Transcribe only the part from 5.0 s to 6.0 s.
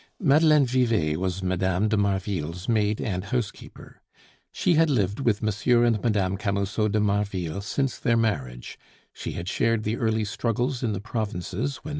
with M. and